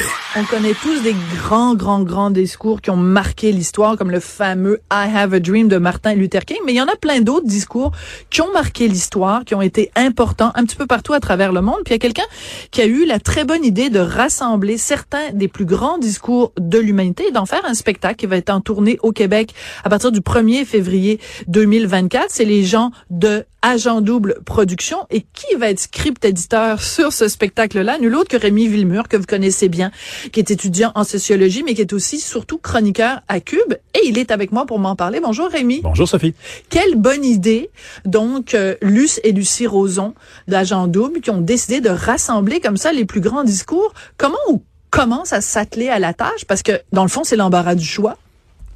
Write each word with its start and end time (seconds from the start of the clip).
français. 0.00 0.23
On 0.36 0.42
connaît 0.46 0.74
tous 0.74 1.00
des 1.00 1.14
grands, 1.36 1.76
grands, 1.76 2.02
grands 2.02 2.30
discours 2.30 2.80
qui 2.80 2.90
ont 2.90 2.96
marqué 2.96 3.52
l'histoire, 3.52 3.96
comme 3.96 4.10
le 4.10 4.18
fameux 4.18 4.80
I 4.92 5.08
Have 5.14 5.32
a 5.32 5.38
Dream 5.38 5.68
de 5.68 5.76
Martin 5.76 6.14
Luther 6.14 6.44
King, 6.44 6.56
mais 6.66 6.72
il 6.72 6.76
y 6.76 6.80
en 6.80 6.88
a 6.88 6.96
plein 6.96 7.20
d'autres 7.20 7.46
discours 7.46 7.92
qui 8.30 8.42
ont 8.42 8.52
marqué 8.52 8.88
l'histoire, 8.88 9.44
qui 9.44 9.54
ont 9.54 9.62
été 9.62 9.92
importants 9.94 10.50
un 10.56 10.64
petit 10.64 10.74
peu 10.74 10.86
partout 10.86 11.12
à 11.12 11.20
travers 11.20 11.52
le 11.52 11.60
monde. 11.60 11.76
Puis 11.84 11.90
il 11.90 11.92
y 11.92 11.94
a 11.94 11.98
quelqu'un 12.00 12.26
qui 12.72 12.82
a 12.82 12.86
eu 12.86 13.04
la 13.06 13.20
très 13.20 13.44
bonne 13.44 13.64
idée 13.64 13.90
de 13.90 14.00
rassembler 14.00 14.76
certains 14.76 15.30
des 15.32 15.46
plus 15.46 15.66
grands 15.66 15.98
discours 15.98 16.52
de 16.58 16.80
l'humanité 16.80 17.28
et 17.28 17.30
d'en 17.30 17.46
faire 17.46 17.64
un 17.64 17.74
spectacle 17.74 18.16
qui 18.16 18.26
va 18.26 18.36
être 18.36 18.50
en 18.50 18.60
tournée 18.60 18.98
au 19.04 19.12
Québec 19.12 19.54
à 19.84 19.88
partir 19.88 20.10
du 20.10 20.18
1er 20.18 20.64
février 20.64 21.20
2024. 21.46 22.26
C'est 22.30 22.44
les 22.44 22.64
gens 22.64 22.90
de 23.08 23.44
Agent 23.64 24.02
Double 24.02 24.36
Production. 24.44 25.06
Et 25.10 25.22
qui 25.22 25.56
va 25.56 25.70
être 25.70 25.80
script 25.80 26.24
éditeur 26.24 26.82
sur 26.82 27.12
ce 27.12 27.28
spectacle-là? 27.28 27.98
Nul 27.98 28.14
autre 28.14 28.28
que 28.28 28.36
Rémi 28.36 28.68
Villemur, 28.68 29.08
que 29.08 29.16
vous 29.16 29.24
connaissez 29.24 29.70
bien, 29.70 29.90
qui 30.32 30.40
est 30.40 30.50
étudiant 30.50 30.92
en 30.94 31.04
sociologie, 31.04 31.62
mais 31.64 31.74
qui 31.74 31.80
est 31.80 31.92
aussi 31.92 32.18
surtout 32.18 32.58
chroniqueur 32.58 33.20
à 33.28 33.40
Cube. 33.40 33.74
Et 33.94 34.06
il 34.06 34.18
est 34.18 34.30
avec 34.30 34.52
moi 34.52 34.66
pour 34.66 34.78
m'en 34.78 34.96
parler. 34.96 35.20
Bonjour 35.20 35.48
Rémi. 35.48 35.80
Bonjour 35.82 36.08
Sophie. 36.08 36.34
Quelle 36.68 36.96
bonne 36.96 37.24
idée. 37.24 37.70
Donc, 38.04 38.54
euh, 38.54 38.74
Luce 38.82 39.20
et 39.24 39.32
Lucie 39.32 39.66
Roson 39.66 40.14
d'Agent 40.48 40.86
Double 40.86 41.20
qui 41.20 41.30
ont 41.30 41.40
décidé 41.40 41.80
de 41.80 41.90
rassembler 41.90 42.60
comme 42.60 42.76
ça 42.76 42.92
les 42.92 43.04
plus 43.04 43.20
grands 43.20 43.44
discours. 43.44 43.92
Comment 44.16 44.38
on 44.48 44.60
commence 44.90 45.32
à 45.32 45.40
s'atteler 45.40 45.88
à 45.88 45.98
la 45.98 46.14
tâche? 46.14 46.44
Parce 46.46 46.62
que, 46.62 46.80
dans 46.92 47.02
le 47.02 47.08
fond, 47.08 47.24
c'est 47.24 47.36
l'embarras 47.36 47.74
du 47.74 47.84
choix. 47.86 48.16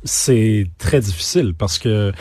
C'est 0.04 0.66
très 0.78 1.00
difficile 1.00 1.54
parce 1.56 1.78
que 1.78 2.12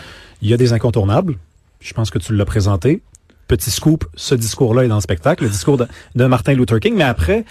il 0.41 0.49
y 0.49 0.53
a 0.53 0.57
des 0.57 0.73
incontournables 0.73 1.37
je 1.79 1.93
pense 1.93 2.09
que 2.09 2.19
tu 2.19 2.35
l'as 2.35 2.45
présenté. 2.45 3.01
Petit 3.47 3.71
scoop, 3.71 4.05
ce 4.15 4.35
discours-là 4.35 4.83
est 4.83 4.87
dans 4.89 4.95
le 4.95 5.01
spectacle, 5.01 5.43
le 5.43 5.49
discours 5.49 5.77
de, 5.77 5.87
de 6.15 6.25
Martin 6.25 6.53
Luther 6.53 6.79
King. 6.79 6.95
Mais 6.95 7.05
après, 7.05 7.45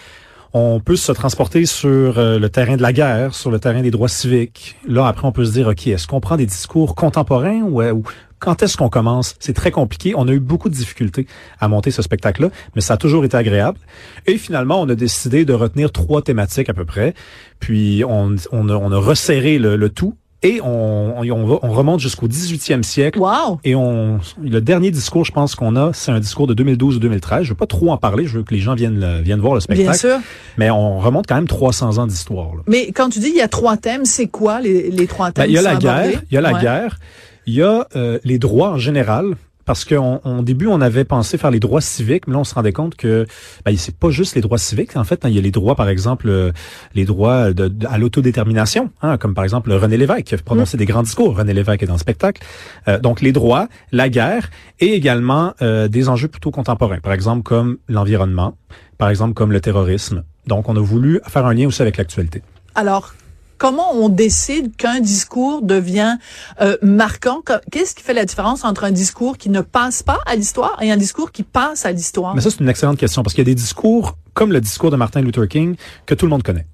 on 0.57 0.81
peut 0.81 0.97
se 0.97 1.13
transporter 1.13 1.67
sur 1.67 2.19
euh, 2.19 2.39
le 2.39 2.49
terrain 2.49 2.77
de 2.77 2.83
la 2.83 2.95
guerre, 2.95 3.35
sur 3.35 3.51
le 3.51 3.59
terrain 3.59 3.83
des 3.83 3.91
droits 3.91 4.09
civiques. 4.09 4.77
Là, 4.89 5.07
après, 5.07 5.29
on 5.29 5.33
peut 5.33 5.45
se 5.45 5.53
dire, 5.53 5.69
OK, 5.69 5.87
est-ce 5.87 6.07
qu'on 6.07 6.21
prend 6.21 6.39
des 6.39 6.47
discours 6.47 6.95
contemporains 6.95 7.61
ou, 7.61 7.83
ou 7.83 8.03
quand 8.39 8.63
est-ce 8.63 8.79
qu'on 8.79 8.89
commence? 8.89 9.35
C'est 9.39 9.53
très 9.53 9.71
compliqué. 9.71 10.15
On 10.17 10.27
a 10.29 10.33
eu 10.33 10.41
beaucoup 10.41 10.71
de 10.71 10.75
difficultés 10.75 11.27
à 11.61 11.69
monter 11.69 11.91
ce 11.91 12.01
spectacle-là, 12.01 12.49
mais 12.75 12.81
ça 12.81 12.95
a 12.95 12.97
toujours 12.97 13.27
été 13.27 13.37
agréable. 13.37 13.79
Et 14.27 14.39
finalement, 14.39 14.81
on 14.81 14.89
a 14.89 14.95
décidé 14.95 15.45
de 15.45 15.53
retenir 15.53 15.93
trois 15.93 16.23
thématiques 16.23 16.71
à 16.71 16.75
peu 16.75 16.87
près. 16.87 17.13
Puis, 17.61 18.03
on, 18.09 18.37
on, 18.51 18.93
a, 18.93 18.99
resserré 18.99 19.59
le 19.59 19.89
tout 19.91 20.15
et 20.43 20.61
on, 20.63 21.21
on, 21.21 21.59
on 21.63 21.73
remonte 21.73 22.01
jusqu'au 22.01 22.29
18e 22.29 22.83
siècle. 22.83 23.19
Wow. 23.19 23.59
Et 23.65 23.75
on, 23.75 24.21
le 24.43 24.61
dernier 24.61 24.91
discours, 24.91 25.25
je 25.25 25.33
pense 25.33 25.55
qu'on 25.55 25.77
a, 25.77 25.93
c'est 25.93 26.13
un 26.13 26.21
discours 26.21 26.47
de 26.47 26.55
2012 26.55 26.97
ou 26.97 26.99
2013. 27.01 27.45
Je 27.45 27.49
veux 27.51 27.55
pas 27.55 27.67
trop 27.67 27.91
en 27.91 27.97
parler. 27.97 28.27
Je 28.27 28.39
veux 28.39 28.45
que 28.45 28.55
les 28.55 28.61
gens 28.61 28.75
viennent, 28.75 29.21
viennent 29.23 29.41
voir 29.41 29.55
le 29.55 29.61
spectacle. 29.61 29.89
Bien 29.89 29.99
sûr. 29.99 30.19
Mais 30.59 30.71
on 30.71 30.99
remonte 30.99 31.27
quand 31.27 31.37
même 31.37 31.49
300 31.49 31.99
ans 31.99 32.07
d'histoire. 32.07 32.51
Mais 32.67 32.93
quand 32.93 33.09
tu 33.09 33.19
dis 33.19 33.29
il 33.29 33.37
y 33.37 33.43
a 33.43 33.49
trois 33.49 33.77
thèmes, 33.77 34.05
c'est 34.05 34.27
quoi 34.27 34.61
les, 34.61 34.91
les 34.91 35.07
trois 35.07 35.33
thèmes? 35.33 35.45
Ben, 35.45 35.51
il 35.51 35.55
y 35.55 35.59
a 35.59 35.63
la 35.63 35.77
guerre. 35.77 36.23
Il 36.31 36.35
y 36.35 36.39
a 36.39 36.41
la 36.41 36.53
guerre. 36.55 36.99
Il 37.47 37.55
y 37.55 37.63
a 37.63 37.87
euh, 37.95 38.19
les 38.25 38.39
droits 38.39 38.71
en 38.71 38.79
général 38.79 39.37
parce 39.67 39.85
qu'au 39.85 40.43
début, 40.43 40.69
on 40.69 40.81
avait 40.81 41.05
pensé 41.05 41.37
faire 41.37 41.51
les 41.51 41.59
droits 41.59 41.81
civiques, 41.81 42.29
mais 42.29 42.35
là, 42.35 42.39
on 42.39 42.45
se 42.45 42.55
rendait 42.55 42.73
compte 42.73 42.95
que 42.95 43.27
ben, 43.65 43.77
c'est 43.77 43.97
pas 43.97 44.11
juste 44.11 44.37
les 44.37 44.41
droits 44.41 44.59
civiques. 44.59 44.97
En 44.97 45.03
fait, 45.03 45.25
hein, 45.25 45.29
il 45.29 45.35
y 45.35 45.39
a 45.39 45.43
les 45.43 45.51
droits, 45.51 45.75
par 45.75 45.89
exemple, 45.89 46.29
euh, 46.29 46.53
les 46.95 47.05
droits 47.05 47.53
de, 47.53 47.71
à 47.87 47.99
l'autodétermination, 47.99 48.91
hein, 49.03 49.19
comme 49.19 49.35
par 49.35 49.43
exemple 49.43 49.73
René 49.73 49.97
Lévesque 49.97 50.23
qui 50.23 50.35
a 50.37 50.39
prononcé 50.39 50.77
mm. 50.77 50.79
des 50.79 50.87
grands 50.87 51.03
discours. 51.03 51.37
René 51.37 51.53
Lévesque 51.53 51.83
est 51.83 51.87
dans 51.87 51.95
le 51.95 51.99
spectacle. 51.99 52.43
Euh, 52.87 53.01
donc, 53.01 53.21
les 53.21 53.33
droits, 53.33 53.69
la 53.91 54.09
guerre 54.09 54.51
et 54.79 54.95
également 54.95 55.53
euh, 55.63 55.89
des 55.89 56.09
enjeux 56.09 56.29
plutôt 56.29 56.53
contemporains, 56.53 57.01
par 57.01 57.13
exemple 57.13 57.43
comme 57.43 57.79
l'environnement, 57.89 58.57
par 58.99 59.11
exemple 59.11 59.35
comme 59.35 59.51
le 59.51 59.61
terrorisme. 59.61 60.23
Donc, 60.47 60.69
on 60.69 60.77
a 60.77 60.81
voulu 60.81 61.21
faire 61.27 61.45
un 61.45 61.55
lien 61.55 61.67
aussi 61.67 61.83
avec 61.83 61.97
l'actualité. 61.97 62.41
Alors, 62.77 63.15
comment 63.59 63.95
on 63.95 64.09
décide 64.09 64.77
qu'un 64.77 65.01
discours 65.01 65.63
devient 65.63 66.17
euh, 66.61 66.77
marquant? 66.83 67.43
Qu'est-ce 67.71 67.95
qui 67.95 68.03
fait 68.03 68.15
la 68.15 68.25
différence 68.25 68.65
entre 68.65 68.85
un 68.85 68.91
discours 68.91 69.37
qui 69.37 69.51
ne 69.51 69.61
passe 69.61 70.03
pas 70.03 70.21
à 70.27 70.37
l'histoire 70.37 70.77
et 70.83 70.91
un 70.91 70.97
discours 70.97 71.33
qui 71.33 71.43
passe 71.43 71.87
à 71.87 71.93
l'histoire? 71.93 72.35
Mais 72.35 72.41
ça, 72.41 72.51
c'est 72.51 72.61
une 72.61 72.69
excellente 72.69 72.99
question 72.99 73.23
parce 73.23 73.35
qu'il 73.35 73.43
y 73.43 73.49
a 73.49 73.53
des 73.53 73.55
discours, 73.55 74.17
comme 74.35 74.53
le 74.53 74.61
discours 74.61 74.91
de 74.91 74.97
Martin 74.97 75.21
Luther 75.21 75.49
King, 75.49 75.77
que 76.07 76.15
tout 76.15 76.27
le 76.27 76.31
monde 76.31 76.43
connaît. 76.43 76.67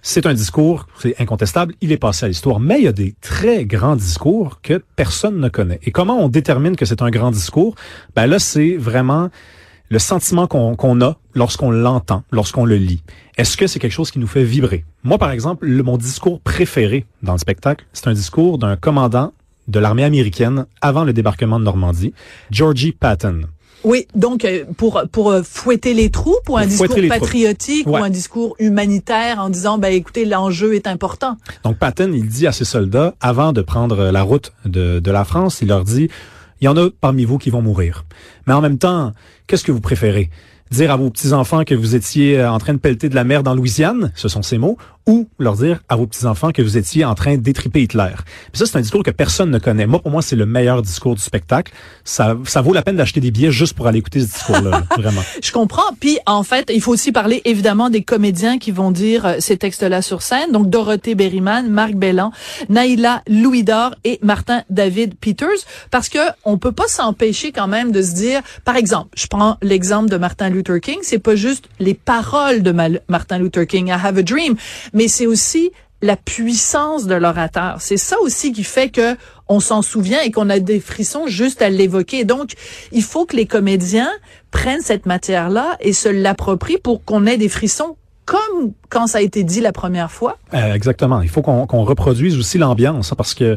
C'est 0.00 0.26
un 0.26 0.34
discours, 0.34 0.86
c'est 1.00 1.20
incontestable, 1.20 1.74
il 1.80 1.90
est 1.90 1.98
passé 1.98 2.24
à 2.24 2.28
l'histoire, 2.28 2.60
mais 2.60 2.78
il 2.78 2.84
y 2.84 2.88
a 2.88 2.92
des 2.92 3.14
très 3.20 3.64
grands 3.64 3.96
discours 3.96 4.60
que 4.62 4.82
personne 4.96 5.40
ne 5.40 5.48
connaît. 5.48 5.80
Et 5.82 5.90
comment 5.90 6.18
on 6.18 6.28
détermine 6.28 6.76
que 6.76 6.86
c'est 6.86 7.02
un 7.02 7.10
grand 7.10 7.32
discours? 7.32 7.74
Ben 8.14 8.26
là, 8.26 8.38
c'est 8.38 8.76
vraiment 8.76 9.28
le 9.90 9.98
sentiment 9.98 10.46
qu'on 10.46 11.00
a 11.00 11.18
lorsqu'on 11.34 11.70
l'entend, 11.70 12.22
lorsqu'on 12.30 12.64
le 12.64 12.76
lit. 12.76 13.02
Est-ce 13.36 13.56
que 13.56 13.66
c'est 13.66 13.78
quelque 13.78 13.92
chose 13.92 14.10
qui 14.10 14.18
nous 14.18 14.26
fait 14.26 14.44
vibrer? 14.44 14.84
Moi, 15.04 15.18
par 15.18 15.30
exemple, 15.30 15.66
le, 15.66 15.82
mon 15.82 15.96
discours 15.96 16.40
préféré 16.40 17.06
dans 17.22 17.32
le 17.32 17.38
spectacle, 17.38 17.86
c'est 17.92 18.08
un 18.08 18.12
discours 18.12 18.58
d'un 18.58 18.76
commandant 18.76 19.32
de 19.68 19.78
l'armée 19.78 20.04
américaine 20.04 20.66
avant 20.80 21.04
le 21.04 21.12
débarquement 21.12 21.58
de 21.58 21.64
Normandie, 21.64 22.14
Georgie 22.50 22.92
Patton. 22.92 23.42
Oui, 23.84 24.08
donc 24.16 24.44
euh, 24.44 24.64
pour 24.76 25.02
pour 25.12 25.30
euh, 25.30 25.42
fouetter 25.44 25.94
les 25.94 26.10
troupes 26.10 26.48
ou 26.48 26.56
un 26.56 26.66
discours 26.66 26.96
patriotique 27.08 27.86
ou 27.86 27.94
un 27.96 28.10
discours 28.10 28.56
humanitaire 28.58 29.38
en 29.38 29.50
disant 29.50 29.78
ben 29.78 29.92
écoutez 29.92 30.24
l'enjeu 30.24 30.74
est 30.74 30.88
important. 30.88 31.36
Donc 31.62 31.78
Patton 31.78 32.10
il 32.12 32.26
dit 32.26 32.48
à 32.48 32.52
ses 32.52 32.64
soldats 32.64 33.14
avant 33.20 33.52
de 33.52 33.62
prendre 33.62 34.10
la 34.10 34.22
route 34.22 34.52
de 34.64 34.98
de 34.98 35.10
la 35.12 35.24
France, 35.24 35.60
il 35.62 35.68
leur 35.68 35.84
dit 35.84 36.08
il 36.60 36.64
y 36.64 36.68
en 36.68 36.76
a 36.76 36.88
parmi 37.00 37.24
vous 37.24 37.38
qui 37.38 37.50
vont 37.50 37.62
mourir. 37.62 38.04
Mais 38.48 38.52
en 38.52 38.60
même 38.60 38.78
temps, 38.78 39.12
qu'est-ce 39.46 39.62
que 39.62 39.70
vous 39.70 39.80
préférez? 39.80 40.28
Dire 40.70 40.90
à 40.90 40.96
vos 40.96 41.10
petits-enfants 41.10 41.64
que 41.64 41.74
vous 41.74 41.94
étiez 41.94 42.38
euh, 42.38 42.50
en 42.50 42.58
train 42.58 42.74
de 42.74 42.78
pelleter 42.78 43.08
de 43.08 43.14
la 43.14 43.24
mer 43.24 43.42
dans 43.42 43.54
Louisiane, 43.54 44.12
ce 44.14 44.28
sont 44.28 44.42
ces 44.42 44.58
mots, 44.58 44.76
ou 45.08 45.26
leur 45.38 45.56
dire 45.56 45.80
à 45.88 45.96
vos 45.96 46.06
petits-enfants 46.06 46.52
que 46.52 46.60
vous 46.60 46.76
étiez 46.76 47.04
en 47.04 47.14
train 47.14 47.38
d'étriper 47.38 47.82
Hitler. 47.82 48.12
Puis 48.52 48.58
ça, 48.60 48.66
c'est 48.66 48.76
un 48.76 48.82
discours 48.82 49.02
que 49.02 49.10
personne 49.10 49.50
ne 49.50 49.58
connaît. 49.58 49.86
Moi, 49.86 50.00
pour 50.00 50.10
moi, 50.10 50.20
c'est 50.20 50.36
le 50.36 50.44
meilleur 50.44 50.82
discours 50.82 51.14
du 51.14 51.22
spectacle. 51.22 51.72
Ça, 52.04 52.36
ça 52.44 52.60
vaut 52.60 52.74
la 52.74 52.82
peine 52.82 52.96
d'acheter 52.96 53.20
des 53.20 53.30
billets 53.30 53.50
juste 53.50 53.72
pour 53.72 53.86
aller 53.86 53.98
écouter 53.98 54.20
ce 54.20 54.26
discours-là, 54.26 54.82
vraiment. 54.98 55.22
Je 55.42 55.50
comprends. 55.50 55.90
Puis, 55.98 56.18
en 56.26 56.42
fait, 56.42 56.70
il 56.72 56.82
faut 56.82 56.92
aussi 56.92 57.10
parler, 57.10 57.40
évidemment, 57.46 57.88
des 57.88 58.02
comédiens 58.02 58.58
qui 58.58 58.70
vont 58.70 58.90
dire 58.90 59.24
euh, 59.24 59.36
ces 59.38 59.56
textes-là 59.56 60.02
sur 60.02 60.20
scène. 60.20 60.52
Donc, 60.52 60.68
Dorothée 60.68 61.14
Berryman, 61.14 61.70
Marc 61.70 61.94
Bellan, 61.94 62.30
Naïla 62.68 63.22
Louis-Dor 63.28 63.94
et 64.04 64.18
Martin 64.22 64.62
David 64.68 65.14
Peters. 65.18 65.64
Parce 65.90 66.10
que 66.10 66.18
on 66.44 66.58
peut 66.58 66.72
pas 66.72 66.86
s'empêcher 66.86 67.50
quand 67.50 67.66
même 67.66 67.92
de 67.92 68.02
se 68.02 68.12
dire, 68.12 68.42
par 68.66 68.76
exemple, 68.76 69.08
je 69.16 69.26
prends 69.26 69.56
l'exemple 69.62 70.10
de 70.10 70.18
Martin 70.18 70.50
Luther 70.50 70.80
King, 70.80 70.98
c'est 71.02 71.18
pas 71.18 71.34
juste 71.34 71.64
les 71.80 71.94
paroles 71.94 72.62
de 72.62 72.74
Martin 73.08 73.38
Luther 73.38 73.66
King, 73.66 73.88
I 73.88 73.92
have 73.92 74.18
a 74.18 74.22
dream, 74.22 74.56
mais 74.98 75.06
c'est 75.06 75.28
aussi 75.28 75.70
la 76.02 76.16
puissance 76.16 77.06
de 77.06 77.14
l'orateur. 77.14 77.76
C'est 77.78 77.96
ça 77.96 78.16
aussi 78.20 78.52
qui 78.52 78.64
fait 78.64 78.88
que 78.88 79.16
on 79.48 79.60
s'en 79.60 79.80
souvient 79.80 80.20
et 80.22 80.32
qu'on 80.32 80.50
a 80.50 80.58
des 80.58 80.80
frissons 80.80 81.28
juste 81.28 81.62
à 81.62 81.70
l'évoquer. 81.70 82.24
Donc, 82.24 82.54
il 82.90 83.04
faut 83.04 83.24
que 83.24 83.36
les 83.36 83.46
comédiens 83.46 84.10
prennent 84.50 84.80
cette 84.80 85.06
matière-là 85.06 85.76
et 85.80 85.92
se 85.92 86.08
l'approprient 86.08 86.78
pour 86.78 87.04
qu'on 87.04 87.26
ait 87.26 87.36
des 87.36 87.48
frissons 87.48 87.96
comme 88.24 88.72
quand 88.88 89.06
ça 89.06 89.18
a 89.18 89.20
été 89.20 89.44
dit 89.44 89.60
la 89.60 89.72
première 89.72 90.10
fois. 90.10 90.36
Euh, 90.52 90.74
exactement. 90.74 91.22
Il 91.22 91.28
faut 91.28 91.42
qu'on 91.42 91.84
reproduise 91.84 92.36
aussi 92.36 92.58
l'ambiance 92.58 93.14
parce 93.16 93.34
que 93.34 93.56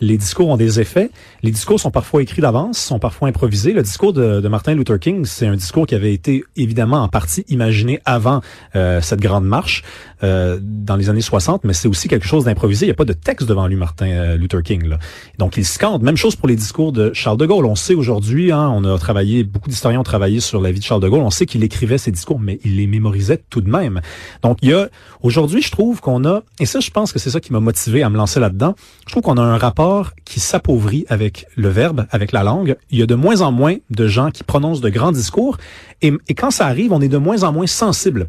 les 0.00 0.18
discours 0.18 0.48
ont 0.48 0.56
des 0.56 0.80
effets. 0.80 1.10
Les 1.42 1.50
discours 1.50 1.80
sont 1.80 1.90
parfois 1.90 2.22
écrits 2.22 2.42
d'avance, 2.42 2.78
sont 2.78 2.98
parfois 2.98 3.28
improvisés. 3.28 3.72
Le 3.72 3.82
discours 3.82 4.12
de, 4.12 4.46
Martin 4.48 4.74
Luther 4.74 4.98
King, 4.98 5.24
c'est 5.24 5.46
un 5.46 5.56
discours 5.56 5.86
qui 5.86 5.94
avait 5.94 6.12
été 6.12 6.44
évidemment 6.56 7.02
en 7.02 7.08
partie 7.08 7.44
imaginé 7.48 8.00
avant 8.04 8.40
euh, 8.74 9.00
cette 9.00 9.20
grande 9.20 9.44
marche 9.44 9.82
euh, 10.22 10.58
dans 10.62 10.96
les 10.96 11.10
années 11.10 11.20
60, 11.20 11.64
mais 11.64 11.72
c'est 11.72 11.88
aussi 11.88 12.08
quelque 12.08 12.26
chose 12.26 12.44
d'improvisé. 12.44 12.86
Il 12.86 12.88
n'y 12.88 12.92
a 12.92 12.96
pas 12.96 13.04
de 13.04 13.12
texte 13.12 13.48
devant 13.48 13.66
lui, 13.66 13.76
Martin 13.76 14.08
euh, 14.08 14.36
Luther 14.36 14.62
King. 14.62 14.86
Là. 14.86 14.98
Donc 15.38 15.56
il 15.56 15.64
scande. 15.64 16.02
Même 16.02 16.16
chose 16.16 16.36
pour 16.36 16.48
les 16.48 16.56
discours 16.56 16.92
de 16.92 17.12
Charles 17.12 17.38
de 17.38 17.46
Gaulle. 17.46 17.66
On 17.66 17.74
sait 17.74 17.94
aujourd'hui, 17.94 18.52
hein, 18.52 18.70
on 18.74 18.84
a 18.84 18.98
travaillé, 18.98 19.44
beaucoup 19.44 19.68
d'historiens 19.68 20.00
ont 20.00 20.04
travaillé 20.04 20.40
sur 20.40 20.60
la 20.60 20.72
vie 20.72 20.80
de 20.80 20.84
Charles 20.84 21.02
de 21.02 21.08
Gaulle. 21.08 21.22
On 21.22 21.30
sait 21.30 21.46
qu'il 21.46 21.64
écrivait 21.64 21.98
ses 21.98 22.10
discours, 22.10 22.38
mais 22.38 22.58
il 22.64 22.76
les 22.76 22.86
mémorisait 22.86 23.42
tout 23.50 23.60
de 23.60 23.70
même. 23.70 24.00
Donc 24.42 24.58
il 24.62 24.70
y 24.70 24.74
a 24.74 24.88
aujourd'hui, 25.22 25.62
je 25.62 25.70
trouve 25.70 26.00
qu'on 26.00 26.24
a, 26.24 26.42
et 26.60 26.66
ça, 26.66 26.80
je 26.80 26.90
pense 26.90 27.12
que 27.12 27.18
c'est 27.18 27.30
ça 27.30 27.40
qui 27.40 27.52
m'a 27.52 27.60
motivé 27.60 28.02
à 28.02 28.10
me 28.10 28.16
lancer 28.16 28.40
là-dedans. 28.40 28.74
Je 29.06 29.12
trouve 29.12 29.22
qu'on 29.22 29.36
a 29.36 29.42
un 29.42 29.58
rapport 29.58 29.85
qui 30.24 30.40
s'appauvrit 30.40 31.04
avec 31.08 31.46
le 31.56 31.68
verbe, 31.68 32.06
avec 32.10 32.32
la 32.32 32.42
langue. 32.42 32.76
Il 32.90 32.98
y 32.98 33.02
a 33.02 33.06
de 33.06 33.14
moins 33.14 33.40
en 33.40 33.52
moins 33.52 33.76
de 33.90 34.06
gens 34.06 34.30
qui 34.30 34.44
prononcent 34.44 34.80
de 34.80 34.88
grands 34.88 35.12
discours. 35.12 35.58
Et, 36.02 36.12
quand 36.36 36.50
ça 36.50 36.66
arrive, 36.66 36.92
on 36.92 37.00
est 37.00 37.08
de 37.08 37.18
moins 37.18 37.42
en 37.42 37.52
moins 37.52 37.66
sensible 37.66 38.28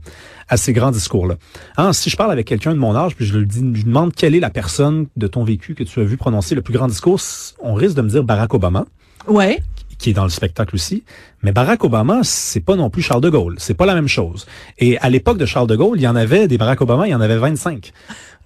à 0.49 0.57
ces 0.57 0.73
grands 0.73 0.91
discours-là. 0.91 1.35
Hein, 1.77 1.93
si 1.93 2.09
je 2.09 2.15
parle 2.15 2.31
avec 2.31 2.47
quelqu'un 2.47 2.73
de 2.73 2.79
mon 2.79 2.95
âge, 2.95 3.15
puis 3.15 3.25
je 3.25 3.37
lui, 3.37 3.47
je 3.49 3.83
demande 3.83 4.13
quelle 4.13 4.35
est 4.35 4.39
la 4.39 4.49
personne 4.49 5.07
de 5.15 5.27
ton 5.27 5.43
vécu 5.43 5.75
que 5.75 5.83
tu 5.83 5.99
as 5.99 6.03
vu 6.03 6.17
prononcer 6.17 6.55
le 6.55 6.61
plus 6.61 6.73
grand 6.73 6.87
discours, 6.87 7.19
on 7.59 7.73
risque 7.73 7.95
de 7.95 8.01
me 8.01 8.09
dire 8.09 8.23
Barack 8.23 8.53
Obama. 8.53 8.85
Ouais 9.27 9.59
qui 9.97 10.11
est 10.11 10.13
dans 10.13 10.23
le 10.23 10.29
spectacle 10.29 10.75
aussi. 10.75 11.03
Mais 11.43 11.51
Barack 11.51 11.83
Obama, 11.83 12.19
c'est 12.23 12.59
pas 12.59 12.75
non 12.75 12.89
plus 12.89 13.01
Charles 13.01 13.21
de 13.21 13.29
Gaulle. 13.29 13.55
C'est 13.59 13.73
pas 13.73 13.85
la 13.85 13.95
même 13.95 14.07
chose. 14.07 14.45
Et 14.77 14.97
à 14.99 15.09
l'époque 15.09 15.37
de 15.37 15.45
Charles 15.45 15.67
de 15.67 15.75
Gaulle, 15.75 15.99
il 15.99 16.03
y 16.03 16.07
en 16.07 16.15
avait 16.15 16.47
des 16.47 16.57
Barack 16.57 16.81
Obama, 16.81 17.07
il 17.07 17.11
y 17.11 17.15
en 17.15 17.21
avait 17.21 17.37
25. 17.37 17.91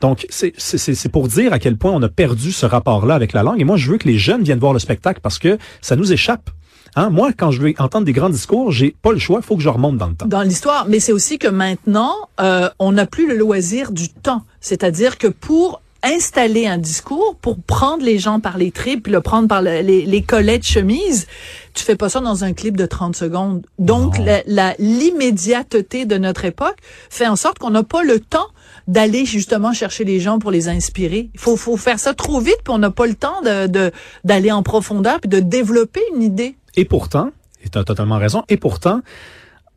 Donc, 0.01 0.25
c'est 0.29 1.09
pour 1.11 1.27
dire 1.27 1.53
à 1.53 1.59
quel 1.59 1.77
point 1.77 1.91
on 1.91 2.01
a 2.01 2.09
perdu 2.09 2.51
ce 2.51 2.65
rapport-là 2.65 3.13
avec 3.13 3.33
la 3.33 3.43
langue. 3.43 3.61
Et 3.61 3.63
moi, 3.63 3.77
je 3.77 3.91
veux 3.91 3.97
que 3.97 4.07
les 4.07 4.17
jeunes 4.17 4.43
viennent 4.43 4.59
voir 4.59 4.73
le 4.73 4.79
spectacle 4.79 5.19
parce 5.21 5.37
que 5.37 5.57
ça 5.81 5.95
nous 5.95 6.11
échappe. 6.11 6.49
Hein? 6.95 7.09
Moi, 7.09 7.31
quand 7.33 7.51
je 7.51 7.61
veux 7.61 7.73
entendre 7.77 8.05
des 8.05 8.13
grands 8.13 8.29
discours, 8.29 8.71
j'ai 8.71 8.95
pas 9.01 9.11
le 9.11 9.19
choix, 9.19 9.41
faut 9.41 9.55
que 9.55 9.61
je 9.61 9.69
remonte 9.69 9.97
dans 9.97 10.07
le 10.07 10.15
temps. 10.15 10.25
Dans 10.25 10.41
l'histoire, 10.41 10.87
mais 10.89 10.99
c'est 10.99 11.13
aussi 11.13 11.37
que 11.37 11.47
maintenant, 11.47 12.15
euh, 12.39 12.69
on 12.79 12.91
n'a 12.91 13.05
plus 13.05 13.27
le 13.27 13.37
loisir 13.37 13.91
du 13.91 14.09
temps. 14.09 14.43
C'est-à-dire 14.59 15.17
que 15.17 15.27
pour 15.27 15.81
installer 16.03 16.67
un 16.67 16.77
discours 16.77 17.35
pour 17.41 17.59
prendre 17.61 18.03
les 18.03 18.17
gens 18.17 18.39
par 18.39 18.57
les 18.57 18.71
tripes, 18.71 19.07
le 19.07 19.21
prendre 19.21 19.47
par 19.47 19.61
les, 19.61 19.81
les 19.81 20.21
collets 20.21 20.59
de 20.59 20.63
chemise, 20.63 21.27
tu 21.73 21.83
fais 21.83 21.95
pas 21.95 22.09
ça 22.09 22.19
dans 22.19 22.43
un 22.43 22.53
clip 22.53 22.75
de 22.75 22.85
30 22.85 23.15
secondes. 23.15 23.65
Donc, 23.79 24.17
la 24.17 24.75
l'immédiateté 24.79 26.05
de 26.05 26.17
notre 26.17 26.45
époque 26.45 26.77
fait 27.09 27.27
en 27.27 27.35
sorte 27.35 27.59
qu'on 27.59 27.69
n'a 27.69 27.83
pas 27.83 28.03
le 28.03 28.19
temps 28.19 28.47
d'aller 28.87 29.25
justement 29.25 29.73
chercher 29.73 30.03
les 30.03 30.19
gens 30.19 30.39
pour 30.39 30.51
les 30.51 30.67
inspirer. 30.67 31.29
Il 31.33 31.39
faut, 31.39 31.55
faut 31.55 31.77
faire 31.77 31.99
ça 31.99 32.13
trop 32.13 32.39
vite, 32.39 32.57
puis 32.63 32.73
on 32.73 32.79
n'a 32.79 32.91
pas 32.91 33.05
le 33.05 33.15
temps 33.15 33.41
de 33.41 33.91
d'aller 34.23 34.51
en 34.51 34.63
profondeur, 34.63 35.19
puis 35.19 35.29
de 35.29 35.39
développer 35.39 36.01
une 36.15 36.23
idée. 36.23 36.55
Et 36.75 36.85
pourtant, 36.85 37.31
tu 37.71 37.77
as 37.77 37.83
totalement 37.83 38.17
raison, 38.17 38.43
et 38.49 38.57
pourtant, 38.57 39.01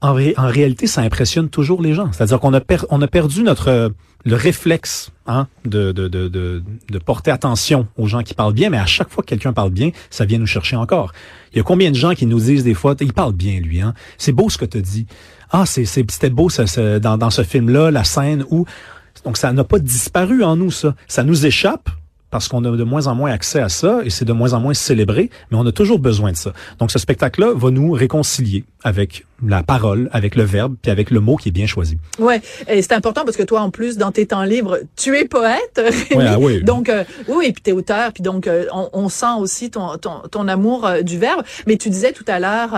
en, 0.04 0.10
en 0.10 0.48
réalité, 0.48 0.86
ça 0.86 1.00
impressionne 1.00 1.48
toujours 1.48 1.80
les 1.80 1.94
gens. 1.94 2.12
C'est-à-dire 2.12 2.38
qu'on 2.38 2.52
a, 2.52 3.08
perdu 3.08 3.42
notre 3.42 3.92
le 4.26 4.36
réflexe 4.36 5.10
hein, 5.26 5.48
de, 5.64 5.92
porter 7.04 7.30
attention 7.30 7.86
aux 7.96 8.06
gens 8.06 8.22
qui 8.22 8.34
parlent 8.34 8.54
bien, 8.54 8.70
mais 8.70 8.78
à 8.78 8.86
chaque 8.86 9.10
fois 9.10 9.22
que 9.22 9.28
quelqu'un 9.28 9.52
parle 9.52 9.70
bien, 9.70 9.90
ça 10.10 10.24
vient 10.24 10.38
nous 10.38 10.46
chercher 10.46 10.76
encore. 10.76 11.12
Il 11.52 11.58
y 11.58 11.60
a 11.60 11.62
combien 11.62 11.90
de 11.90 11.96
gens 11.96 12.14
qui 12.14 12.26
nous 12.26 12.40
disent 12.40 12.64
des 12.64 12.74
fois, 12.74 12.94
il 13.00 13.12
parle 13.12 13.32
bien 13.32 13.60
lui, 13.60 13.80
hein? 13.80 13.94
C'est 14.18 14.32
beau 14.32 14.48
ce 14.50 14.58
que 14.58 14.64
tu 14.64 14.82
dis. 14.82 15.06
Ah, 15.50 15.66
c'est, 15.66 15.84
c'était 15.84 16.30
beau 16.30 16.48
dans, 17.00 17.18
dans 17.18 17.30
ce 17.30 17.42
film-là, 17.42 17.90
la 17.90 18.04
scène 18.04 18.44
où... 18.50 18.66
Donc 19.24 19.36
ça 19.38 19.52
n'a 19.52 19.64
pas 19.64 19.78
disparu 19.78 20.42
en 20.42 20.56
nous, 20.56 20.70
ça. 20.70 20.94
Ça 21.06 21.22
nous 21.22 21.46
échappe, 21.46 21.88
parce 22.34 22.48
qu'on 22.48 22.64
a 22.64 22.76
de 22.76 22.82
moins 22.82 23.06
en 23.06 23.14
moins 23.14 23.30
accès 23.30 23.60
à 23.60 23.68
ça 23.68 24.00
et 24.04 24.10
c'est 24.10 24.24
de 24.24 24.32
moins 24.32 24.54
en 24.54 24.60
moins 24.60 24.74
célébré, 24.74 25.30
mais 25.52 25.56
on 25.56 25.64
a 25.64 25.70
toujours 25.70 26.00
besoin 26.00 26.32
de 26.32 26.36
ça. 26.36 26.52
Donc 26.80 26.90
ce 26.90 26.98
spectacle-là 26.98 27.52
va 27.54 27.70
nous 27.70 27.92
réconcilier 27.92 28.64
avec 28.84 29.24
la 29.46 29.62
parole, 29.62 30.08
avec 30.12 30.36
le 30.36 30.44
verbe, 30.44 30.76
puis 30.80 30.90
avec 30.90 31.10
le 31.10 31.20
mot 31.20 31.36
qui 31.36 31.48
est 31.48 31.52
bien 31.52 31.66
choisi. 31.66 31.98
Ouais, 32.18 32.40
et 32.68 32.82
c'est 32.82 32.92
important 32.92 33.24
parce 33.24 33.36
que 33.36 33.42
toi, 33.42 33.60
en 33.60 33.70
plus, 33.70 33.96
dans 33.96 34.12
tes 34.12 34.26
temps 34.26 34.44
libres, 34.44 34.78
tu 34.96 35.16
es 35.16 35.24
poète. 35.24 35.80
Ouais, 36.14 36.26
ah 36.28 36.38
oui. 36.38 36.62
Donc, 36.62 36.88
euh, 36.88 37.02
oui, 37.28 37.46
et 37.46 37.52
puis 37.52 37.62
t'es 37.62 37.72
auteur, 37.72 38.12
puis 38.12 38.22
donc 38.22 38.46
euh, 38.46 38.66
on, 38.72 38.88
on, 38.92 39.08
sent 39.08 39.34
aussi 39.38 39.70
ton, 39.70 39.96
ton, 39.96 40.20
ton 40.30 40.46
amour 40.48 40.86
euh, 40.86 41.02
du 41.02 41.18
verbe. 41.18 41.42
Mais 41.66 41.76
tu 41.76 41.88
disais 41.88 42.12
tout 42.12 42.24
à 42.28 42.38
l'heure, 42.38 42.70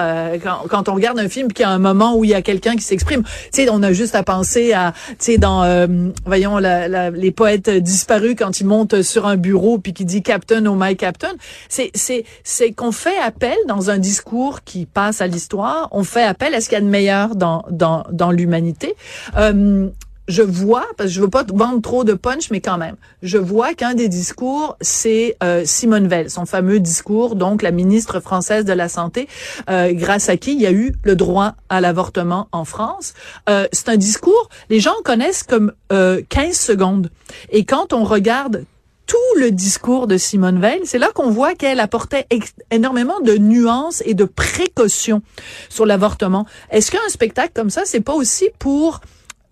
quand, 0.42 0.68
quand, 0.68 0.88
on 0.88 0.94
regarde 0.94 1.18
un 1.18 1.28
film, 1.28 1.52
qu'il 1.52 1.64
y 1.64 1.66
a 1.66 1.70
un 1.70 1.78
moment 1.78 2.16
où 2.16 2.24
il 2.24 2.30
y 2.30 2.34
a 2.34 2.40
quelqu'un 2.40 2.76
qui 2.76 2.82
s'exprime, 2.82 3.22
tu 3.24 3.30
sais, 3.64 3.68
on 3.70 3.82
a 3.82 3.92
juste 3.92 4.14
à 4.14 4.22
penser 4.22 4.72
à, 4.72 4.94
tu 5.08 5.14
sais, 5.18 5.38
dans, 5.38 5.88
voyons, 6.24 6.58
la, 6.58 6.88
la, 6.88 7.10
les 7.10 7.30
poètes 7.30 7.68
disparus 7.68 8.36
quand 8.38 8.60
ils 8.60 8.66
montent 8.66 9.02
sur 9.02 9.26
un 9.26 9.36
bureau 9.36 9.78
puis 9.78 9.92
qui 9.92 10.04
dit 10.04 10.22
Captain, 10.22 10.64
oh 10.66 10.76
my 10.78 10.96
Captain. 10.96 11.32
C'est, 11.68 11.90
c'est, 11.94 12.24
c'est 12.44 12.72
qu'on 12.72 12.92
fait 12.92 13.18
appel 13.18 13.56
dans 13.66 13.90
un 13.90 13.98
discours 13.98 14.62
qui 14.62 14.86
passe 14.86 15.20
à 15.20 15.26
l'histoire. 15.26 15.88
On 15.96 16.04
fait 16.04 16.24
appel 16.24 16.52
est-ce 16.52 16.68
qu'il 16.68 16.76
y 16.76 16.78
a 16.78 16.84
de 16.84 16.90
meilleur 16.90 17.36
dans, 17.36 17.64
dans, 17.70 18.04
dans 18.12 18.30
l'humanité? 18.30 18.94
Euh, 19.38 19.88
je 20.28 20.42
vois, 20.42 20.84
parce 20.98 21.08
que 21.08 21.14
je 21.14 21.20
veux 21.22 21.30
pas 21.30 21.44
vendre 21.48 21.80
trop 21.80 22.04
de 22.04 22.12
punch, 22.12 22.50
mais 22.50 22.60
quand 22.60 22.76
même, 22.76 22.96
je 23.22 23.38
vois 23.38 23.72
qu'un 23.72 23.94
des 23.94 24.08
discours, 24.08 24.76
c'est 24.82 25.36
euh, 25.42 25.62
Simone 25.64 26.06
Veil, 26.06 26.28
son 26.28 26.44
fameux 26.44 26.80
discours, 26.80 27.34
donc 27.34 27.62
la 27.62 27.70
ministre 27.70 28.20
française 28.20 28.66
de 28.66 28.74
la 28.74 28.90
Santé, 28.90 29.26
euh, 29.70 29.94
grâce 29.94 30.28
à 30.28 30.36
qui 30.36 30.52
il 30.52 30.60
y 30.60 30.66
a 30.66 30.72
eu 30.72 30.94
le 31.02 31.16
droit 31.16 31.54
à 31.70 31.80
l'avortement 31.80 32.48
en 32.52 32.66
France. 32.66 33.14
Euh, 33.48 33.66
c'est 33.72 33.88
un 33.88 33.96
discours, 33.96 34.50
les 34.68 34.80
gens 34.80 34.94
connaissent 35.02 35.44
comme 35.44 35.72
15 35.88 36.52
secondes. 36.52 37.10
Et 37.50 37.64
quand 37.64 37.94
on 37.94 38.04
regarde 38.04 38.64
tout 39.06 39.38
le 39.38 39.50
discours 39.50 40.06
de 40.06 40.16
Simone 40.16 40.60
Veil, 40.60 40.80
c'est 40.84 40.98
là 40.98 41.10
qu'on 41.14 41.30
voit 41.30 41.54
qu'elle 41.54 41.80
apportait 41.80 42.26
énormément 42.70 43.20
de 43.20 43.36
nuances 43.36 44.02
et 44.04 44.14
de 44.14 44.24
précautions 44.24 45.22
sur 45.68 45.86
l'avortement. 45.86 46.46
Est-ce 46.70 46.90
qu'un 46.90 47.08
spectacle 47.08 47.52
comme 47.54 47.70
ça, 47.70 47.82
c'est 47.84 48.00
pas 48.00 48.14
aussi 48.14 48.48
pour 48.58 49.00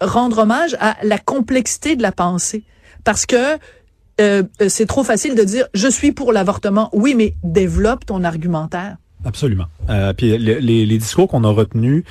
rendre 0.00 0.38
hommage 0.38 0.76
à 0.80 0.96
la 1.02 1.18
complexité 1.18 1.96
de 1.96 2.02
la 2.02 2.12
pensée? 2.12 2.64
Parce 3.04 3.26
que 3.26 3.58
euh, 4.20 4.42
c'est 4.68 4.86
trop 4.86 5.04
facile 5.04 5.34
de 5.34 5.44
dire 5.44 5.66
je 5.74 5.88
suis 5.88 6.12
pour 6.12 6.32
l'avortement. 6.32 6.90
Oui, 6.92 7.14
mais 7.14 7.34
développe 7.42 8.06
ton 8.06 8.24
argumentaire. 8.24 8.96
Absolument. 9.24 9.66
Euh, 9.88 10.12
puis 10.12 10.36
les, 10.36 10.60
les 10.60 10.98
discours 10.98 11.28
qu'on 11.28 11.44
a 11.44 11.50
retenus, 11.50 12.04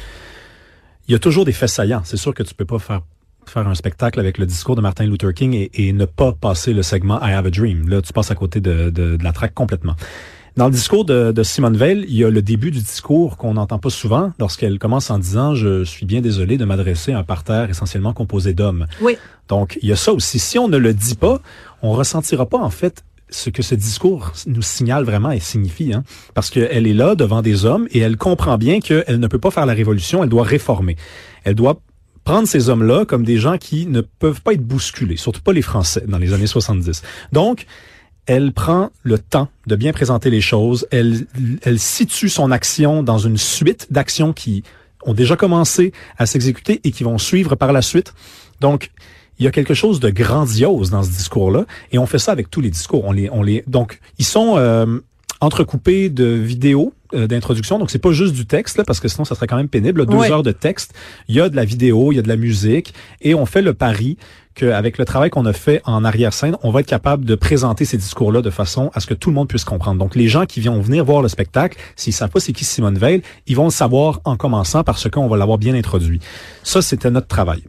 il 1.08 1.12
y 1.12 1.16
a 1.16 1.20
toujours 1.20 1.46
des 1.46 1.52
faits 1.52 1.70
saillants. 1.70 2.02
C'est 2.06 2.18
sûr 2.18 2.34
que 2.34 2.44
tu 2.44 2.54
peux 2.56 2.66
pas 2.66 2.80
faire 2.80 3.02
faire 3.50 3.68
un 3.68 3.76
spectacle 3.76 4.20
avec 4.20 4.38
le 4.38 4.46
discours 4.46 4.76
de 4.76 4.82
Martin 4.82 5.06
Luther 5.06 5.34
King 5.34 5.54
et, 5.54 5.72
et, 5.74 5.94
ne 5.94 6.06
pas 6.06 6.32
passer 6.32 6.74
le 6.74 6.84
segment 6.84 7.20
I 7.22 7.32
Have 7.34 7.46
a 7.46 7.50
Dream. 7.50 7.88
Là, 7.88 8.02
tu 8.02 8.14
passes 8.14 8.32
à 8.32 8.36
côté 8.36 8.62
de, 8.62 8.90
de, 8.90 9.18
de 9.18 9.24
la 9.24 9.32
traque 9.32 9.54
complètement. 9.54 9.96
Dans 10.56 10.66
le 10.66 10.72
discours 10.72 11.04
de, 11.04 11.32
de, 11.32 11.42
Simone 11.42 11.76
Veil, 11.76 12.06
il 12.08 12.16
y 12.16 12.24
a 12.24 12.30
le 12.30 12.42
début 12.44 12.70
du 12.70 12.80
discours 12.80 13.38
qu'on 13.38 13.56
n'entend 13.56 13.80
pas 13.80 13.90
souvent 13.90 14.34
lorsqu'elle 14.40 14.78
commence 14.78 15.10
en 15.10 15.18
disant 15.18 15.56
Je 15.56 15.84
suis 15.84 16.06
bien 16.06 16.22
désolé 16.22 16.58
de 16.58 16.66
m'adresser 16.66 17.12
à 17.12 17.20
un 17.20 17.24
parterre 17.24 17.72
essentiellement 17.72 18.14
composé 18.14 18.54
d'hommes. 18.54 18.86
Oui. 19.02 19.18
Donc, 19.48 19.80
il 19.82 19.90
y 19.90 19.92
a 19.92 19.96
ça 19.96 20.14
aussi. 20.14 20.38
Si 20.38 20.60
on 20.60 20.68
ne 20.68 20.78
le 20.78 20.94
dit 20.94 21.16
pas, 21.16 21.42
on 21.82 21.94
ressentira 21.94 22.46
pas 22.46 22.60
en 22.60 22.70
fait 22.70 23.04
ce 23.30 23.50
que 23.50 23.64
ce 23.64 23.74
discours 23.74 24.32
nous 24.46 24.62
signale 24.62 25.04
vraiment 25.04 25.32
et 25.32 25.40
signifie, 25.40 25.92
hein, 25.92 26.04
parce 26.36 26.52
qu'elle 26.52 26.86
est 26.86 26.94
là 26.94 27.16
devant 27.16 27.42
des 27.42 27.66
hommes 27.66 27.88
et 27.90 28.00
elle 28.00 28.18
comprend 28.18 28.60
bien 28.60 28.80
qu'elle 28.80 29.20
ne 29.20 29.28
peut 29.28 29.40
pas 29.40 29.50
faire 29.50 29.66
la 29.66 29.74
révolution, 29.74 30.24
elle 30.24 30.30
doit 30.30 30.44
réformer. 30.44 30.98
Elle 31.44 31.56
doit 31.56 31.80
prendre 32.24 32.48
ces 32.48 32.70
hommes-là 32.70 33.06
comme 33.06 33.24
des 33.24 33.38
gens 33.38 33.58
qui 33.58 33.86
ne 33.86 34.02
peuvent 34.02 34.42
pas 34.42 34.54
être 34.54 34.66
bousculés, 34.66 35.18
surtout 35.18 35.42
pas 35.42 35.54
les 35.54 35.62
Français 35.62 36.04
dans 36.08 36.18
les 36.18 36.34
années 36.34 36.48
70. 36.48 37.02
Donc, 37.32 37.66
elle 38.26 38.54
prend 38.54 38.90
le 39.04 39.20
temps 39.20 39.50
de 39.68 39.76
bien 39.76 39.92
présenter 39.92 40.30
les 40.30 40.42
choses. 40.42 40.88
Elle, 40.92 41.28
elle 41.64 41.80
situe 41.80 42.30
son 42.30 42.52
action 42.52 43.04
dans 43.04 43.18
une 43.18 43.38
suite 43.38 43.88
d'actions 43.92 44.32
qui 44.32 44.64
ont 45.06 45.14
déjà 45.14 45.36
commencé 45.36 45.92
à 46.18 46.26
s'exécuter 46.26 46.80
et 46.84 46.92
qui 46.92 47.04
vont 47.04 47.18
suivre 47.18 47.56
par 47.56 47.74
la 47.74 47.82
suite. 47.82 48.14
Donc, 48.62 48.92
il 49.40 49.46
y 49.46 49.48
a 49.48 49.52
quelque 49.52 49.74
chose 49.74 50.00
de 50.00 50.10
grandiose 50.10 50.92
dans 50.92 51.04
ce 51.04 51.10
discours-là, 51.10 51.66
et 51.92 51.98
on 51.98 52.06
fait 52.06 52.20
ça 52.20 52.32
avec 52.32 52.50
tous 52.50 52.62
les 52.62 52.70
discours. 52.70 53.04
On 53.04 53.12
les, 53.12 53.30
on 53.30 53.42
les, 53.42 53.64
donc, 53.68 54.00
ils 54.20 54.26
sont 54.26 54.56
euh, 54.58 55.00
entrecoupés 55.42 56.10
de 56.10 56.26
vidéos 56.26 56.94
d'introduction. 57.14 57.80
Donc, 57.80 57.92
c'est 57.92 58.00
pas 58.00 58.12
juste 58.12 58.34
du 58.34 58.46
texte, 58.46 58.78
là, 58.78 58.84
parce 58.84 59.00
que 59.00 59.08
sinon, 59.08 59.26
ça 59.26 59.36
serait 59.36 59.48
quand 59.48 59.58
même 59.58 59.70
pénible. 59.70 60.06
Deux 60.06 60.32
heures 60.32 60.44
de 60.44 60.52
texte. 60.52 60.94
Il 61.28 61.36
y 61.36 61.42
a 61.42 61.50
de 61.50 61.56
la 61.56 61.66
vidéo, 61.66 62.12
il 62.12 62.16
y 62.16 62.20
a 62.20 62.22
de 62.22 62.28
la 62.28 62.38
musique. 62.38 62.94
Et 63.22 63.36
on 63.36 63.46
fait 63.46 63.62
le 63.62 63.74
pari 63.74 64.18
qu'avec 64.56 64.98
le 64.98 65.06
travail 65.06 65.30
qu'on 65.30 65.46
a 65.46 65.54
fait 65.54 65.82
en 65.86 66.06
arrière-scène, 66.06 66.58
on 66.62 66.72
va 66.72 66.82
être 66.82 66.88
capable 66.88 67.26
de 67.26 67.36
présenter 67.36 67.86
ces 67.86 67.98
discours-là 67.98 68.42
de 68.42 68.50
façon 68.50 68.92
à 68.94 69.00
ce 69.00 69.08
que 69.08 69.14
tout 69.14 69.30
le 69.30 69.36
monde 69.36 69.48
puisse 69.48 69.64
comprendre. 69.64 70.00
Donc, 70.00 70.16
les 70.16 70.28
gens 70.28 70.46
qui 70.46 70.60
viennent 70.60 70.80
venir 70.82 71.04
voir 71.06 71.22
le 71.22 71.28
spectacle, 71.28 71.78
s'ils 71.96 72.14
savent 72.14 72.30
pas 72.30 72.40
c'est 72.40 72.54
qui 72.54 72.66
Simone 72.66 72.98
Veil, 72.98 73.24
ils 73.48 73.56
vont 73.56 73.66
le 73.66 73.72
savoir 73.72 74.22
en 74.26 74.36
commençant 74.36 74.84
parce 74.84 75.10
qu'on 75.10 75.28
va 75.28 75.38
l'avoir 75.38 75.58
bien 75.58 75.74
introduit. 75.74 76.20
Ça, 76.64 76.82
c'était 76.82 77.10
notre 77.10 77.28
travail. 77.28 77.64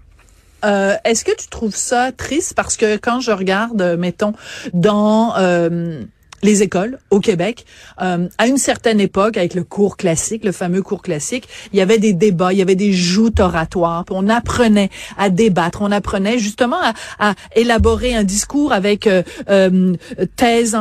Euh, 0.64 0.94
Est-ce 1.04 1.24
que 1.24 1.36
tu 1.36 1.48
trouves 1.48 1.76
ça 1.76 2.10
triste? 2.12 2.54
Parce 2.54 2.76
que 2.76 2.96
quand 2.96 3.20
je 3.20 3.30
regarde, 3.30 3.96
mettons, 3.98 4.32
dans 4.72 5.34
euh, 5.36 6.02
les 6.44 6.62
écoles 6.62 6.98
au 7.10 7.20
Québec. 7.20 7.64
Euh, 8.00 8.28
à 8.38 8.46
une 8.46 8.58
certaine 8.58 9.00
époque, 9.00 9.36
avec 9.36 9.54
le 9.54 9.64
cours 9.64 9.96
classique, 9.96 10.44
le 10.44 10.52
fameux 10.52 10.82
cours 10.82 11.02
classique, 11.02 11.48
il 11.72 11.78
y 11.78 11.82
avait 11.82 11.98
des 11.98 12.12
débats, 12.12 12.52
il 12.52 12.58
y 12.58 12.62
avait 12.62 12.76
des 12.76 12.92
joutes 12.92 13.40
oratoires. 13.40 14.04
on 14.10 14.28
apprenait 14.28 14.90
à 15.16 15.30
débattre, 15.30 15.80
on 15.80 15.90
apprenait 15.90 16.38
justement 16.38 16.80
à, 17.18 17.34
élaborer 17.56 18.14
un 18.14 18.24
discours 18.24 18.72
avec 18.72 19.06
euh, 19.06 19.22
euh, 19.48 19.94
thèse, 20.36 20.76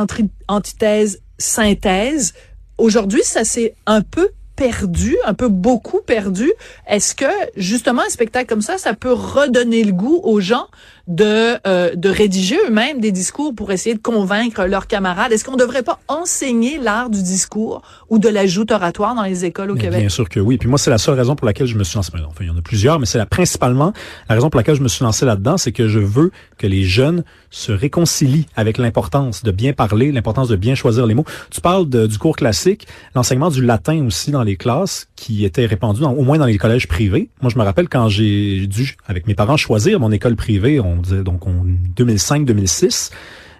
antithèse, 0.48 1.22
synthèse. 1.38 2.34
Aujourd'hui, 2.76 3.22
ça 3.24 3.44
s'est 3.44 3.74
un 3.86 4.02
peu 4.02 4.28
perdu, 4.56 5.16
un 5.24 5.34
peu 5.34 5.48
beaucoup 5.48 6.00
perdu. 6.00 6.52
Est-ce 6.88 7.14
que 7.14 7.24
justement 7.56 8.02
un 8.06 8.10
spectacle 8.10 8.46
comme 8.46 8.62
ça, 8.62 8.78
ça 8.78 8.94
peut 8.94 9.12
redonner 9.12 9.84
le 9.84 9.92
goût 9.92 10.20
aux 10.22 10.40
gens 10.40 10.66
de, 11.06 11.58
euh, 11.66 11.94
de 11.94 12.08
rédiger 12.08 12.56
eux-mêmes 12.66 13.00
des 13.00 13.12
discours 13.12 13.54
pour 13.54 13.72
essayer 13.72 13.94
de 13.94 14.00
convaincre 14.00 14.64
leurs 14.64 14.86
camarades? 14.86 15.32
Est-ce 15.32 15.44
qu'on 15.44 15.52
ne 15.52 15.58
devrait 15.58 15.82
pas 15.82 15.98
enseigner 16.08 16.78
l'art 16.78 17.10
du 17.10 17.22
discours 17.22 17.82
ou 18.10 18.18
de 18.18 18.28
la 18.28 18.46
joute 18.46 18.70
oratoire 18.70 19.14
dans 19.14 19.22
les 19.22 19.44
écoles 19.44 19.70
au 19.70 19.74
Québec? 19.74 20.00
Bien 20.00 20.08
sûr 20.08 20.28
que 20.28 20.40
oui. 20.40 20.56
Puis 20.56 20.68
moi, 20.68 20.78
c'est 20.78 20.90
la 20.90 20.98
seule 20.98 21.16
raison 21.16 21.36
pour 21.36 21.46
laquelle 21.46 21.66
je 21.66 21.76
me 21.76 21.84
suis 21.84 21.96
lancé. 21.96 22.10
Enfin, 22.14 22.44
il 22.44 22.46
y 22.46 22.50
en 22.50 22.56
a 22.56 22.62
plusieurs, 22.62 22.98
mais 22.98 23.06
c'est 23.06 23.18
la 23.18 23.26
principalement 23.26 23.92
la 24.28 24.34
raison 24.34 24.50
pour 24.50 24.58
laquelle 24.58 24.76
je 24.76 24.82
me 24.82 24.88
suis 24.88 25.04
lancé 25.04 25.24
là-dedans, 25.24 25.56
c'est 25.56 25.72
que 25.72 25.88
je 25.88 25.98
veux 25.98 26.30
que 26.58 26.66
les 26.66 26.84
jeunes 26.84 27.24
se 27.50 27.72
réconcilient 27.72 28.46
avec 28.56 28.78
l'importance 28.78 29.42
de 29.42 29.50
bien 29.50 29.72
parler, 29.72 30.12
l'importance 30.12 30.48
de 30.48 30.56
bien 30.56 30.74
choisir 30.74 31.06
les 31.06 31.14
mots. 31.14 31.24
Tu 31.50 31.60
parles 31.60 31.88
de, 31.88 32.06
du 32.06 32.18
cours 32.18 32.36
classique, 32.36 32.86
l'enseignement 33.14 33.50
du 33.50 33.64
latin 33.64 34.04
aussi 34.06 34.30
dans 34.30 34.42
les 34.42 34.53
classes, 34.56 35.08
qui 35.16 35.44
était 35.44 35.66
répandu 35.66 36.02
au 36.02 36.22
moins 36.22 36.38
dans 36.38 36.46
les 36.46 36.58
collèges 36.58 36.88
privés. 36.88 37.30
Moi, 37.42 37.50
je 37.52 37.58
me 37.58 37.64
rappelle 37.64 37.88
quand 37.88 38.08
j'ai 38.08 38.66
dû, 38.66 38.96
avec 39.06 39.26
mes 39.26 39.34
parents, 39.34 39.56
choisir 39.56 40.00
mon 40.00 40.12
école 40.12 40.36
privée, 40.36 40.80
donc 41.24 41.46
en 41.46 41.64
2005-2006. 41.96 43.10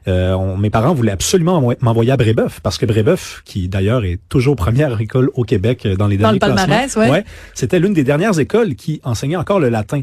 Euh, 0.06 0.56
mes 0.56 0.68
parents 0.68 0.92
voulaient 0.92 1.12
absolument 1.12 1.72
m'envoyer 1.80 2.12
à 2.12 2.16
Brébeuf 2.18 2.60
parce 2.60 2.76
que 2.76 2.84
Brébeuf, 2.84 3.42
qui 3.46 3.68
d'ailleurs 3.68 4.04
est 4.04 4.18
toujours 4.28 4.54
première 4.54 5.00
école 5.00 5.30
au 5.32 5.44
Québec 5.44 5.86
euh, 5.86 5.96
dans 5.96 6.06
les 6.06 6.18
derniers 6.18 6.38
dans 6.38 6.48
le 6.48 6.54
palmarès, 6.54 6.94
ouais. 6.96 7.24
c'était 7.54 7.78
l'une 7.78 7.94
des 7.94 8.04
dernières 8.04 8.38
écoles 8.38 8.74
qui 8.74 9.00
enseignait 9.04 9.36
encore 9.36 9.60
le 9.60 9.70
latin. 9.70 10.02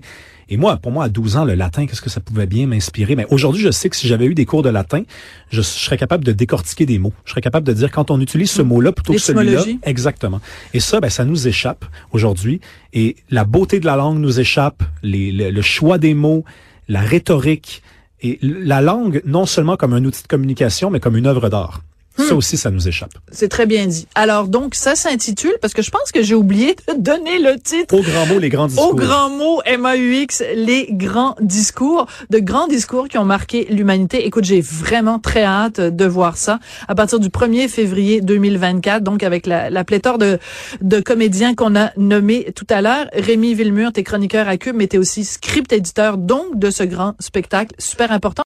Et 0.51 0.57
moi, 0.57 0.75
pour 0.75 0.91
moi, 0.91 1.05
à 1.05 1.09
12 1.09 1.37
ans, 1.37 1.45
le 1.45 1.55
latin, 1.55 1.85
qu'est-ce 1.85 2.01
que 2.01 2.09
ça 2.09 2.19
pouvait 2.19 2.45
bien 2.45 2.67
m'inspirer? 2.67 3.15
Mais 3.15 3.25
aujourd'hui, 3.29 3.61
je 3.61 3.71
sais 3.71 3.89
que 3.89 3.95
si 3.95 4.07
j'avais 4.07 4.25
eu 4.25 4.35
des 4.35 4.45
cours 4.45 4.63
de 4.63 4.69
latin, 4.69 5.03
je, 5.49 5.61
serais 5.61 5.97
capable 5.97 6.25
de 6.25 6.33
décortiquer 6.33 6.85
des 6.85 6.99
mots. 6.99 7.13
Je 7.23 7.31
serais 7.31 7.41
capable 7.41 7.65
de 7.65 7.71
dire 7.71 7.89
quand 7.89 8.11
on 8.11 8.19
utilise 8.19 8.51
ce 8.51 8.61
mm. 8.61 8.67
mot-là 8.67 8.91
plutôt 8.91 9.13
que 9.13 9.19
celui-là. 9.19 9.63
Exactement. 9.83 10.41
Et 10.73 10.81
ça, 10.81 10.99
ben, 10.99 11.09
ça 11.09 11.23
nous 11.23 11.47
échappe 11.47 11.85
aujourd'hui. 12.11 12.59
Et 12.91 13.15
la 13.29 13.45
beauté 13.45 13.79
de 13.79 13.85
la 13.85 13.95
langue 13.95 14.19
nous 14.19 14.41
échappe, 14.41 14.83
les, 15.03 15.31
le 15.31 15.61
choix 15.61 15.97
des 15.97 16.13
mots, 16.13 16.43
la 16.89 16.99
rhétorique, 16.99 17.81
et 18.21 18.37
la 18.41 18.81
langue, 18.81 19.21
non 19.25 19.45
seulement 19.45 19.77
comme 19.77 19.93
un 19.93 20.03
outil 20.03 20.21
de 20.21 20.27
communication, 20.27 20.89
mais 20.89 20.99
comme 20.99 21.15
une 21.15 21.27
œuvre 21.27 21.47
d'art. 21.47 21.81
Ça 22.17 22.33
hmm. 22.33 22.37
aussi, 22.37 22.57
ça 22.57 22.71
nous 22.71 22.87
échappe. 22.87 23.11
C'est 23.31 23.47
très 23.47 23.65
bien 23.65 23.87
dit. 23.87 24.07
Alors 24.15 24.47
donc, 24.47 24.75
ça 24.75 24.95
s'intitule, 24.95 25.53
parce 25.61 25.73
que 25.73 25.81
je 25.81 25.91
pense 25.91 26.11
que 26.11 26.21
j'ai 26.21 26.35
oublié 26.35 26.75
de 26.87 26.93
donner 26.97 27.39
le 27.39 27.59
titre. 27.59 27.95
Au 27.95 28.01
grand 28.01 28.25
mot, 28.25 28.39
les 28.39 28.49
grands 28.49 28.67
discours. 28.67 28.89
Au 28.89 28.95
grand 28.95 29.29
mot, 29.29 29.61
M-A-U-X, 29.65 30.43
les 30.55 30.87
grands 30.91 31.35
discours. 31.39 32.07
De 32.29 32.39
grands 32.39 32.67
discours 32.67 33.07
qui 33.07 33.17
ont 33.17 33.25
marqué 33.25 33.67
l'humanité. 33.69 34.25
Écoute, 34.25 34.43
j'ai 34.43 34.61
vraiment 34.61 35.19
très 35.19 35.43
hâte 35.43 35.79
de 35.79 36.05
voir 36.05 36.37
ça 36.37 36.59
à 36.87 36.95
partir 36.95 37.19
du 37.19 37.29
1er 37.29 37.67
février 37.67 38.21
2024, 38.21 39.03
donc 39.03 39.23
avec 39.23 39.45
la, 39.45 39.69
la 39.69 39.83
pléthore 39.83 40.17
de, 40.17 40.37
de 40.81 40.99
comédiens 40.99 41.55
qu'on 41.55 41.75
a 41.75 41.91
nommés 41.97 42.51
tout 42.55 42.67
à 42.69 42.81
l'heure. 42.81 43.07
Rémi 43.13 43.53
Villemur, 43.53 43.91
t'es 43.93 44.03
chroniqueur 44.03 44.47
à 44.47 44.57
Cube, 44.57 44.75
mais 44.75 44.87
t'es 44.87 44.97
aussi 44.97 45.23
script 45.23 45.71
éditeur, 45.71 46.17
donc, 46.17 46.57
de 46.57 46.69
ce 46.69 46.83
grand 46.83 47.15
spectacle 47.19 47.75
super 47.77 48.11
important. 48.11 48.31